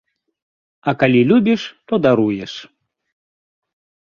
[0.91, 2.53] А калі любіш, то даруеш.